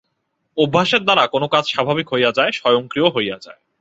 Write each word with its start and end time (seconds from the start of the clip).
অভ্যাসের 0.57 1.01
দ্বারা 1.03 1.23
কোন 1.27 1.43
কাজ 1.47 1.63
স্বাভাবিক 1.67 2.07
হইয়া 2.13 2.31
যায়, 2.31 2.51
স্বয়ংক্রিয় 2.51 3.07
হইয়া 3.09 3.37
যায়। 3.41 3.59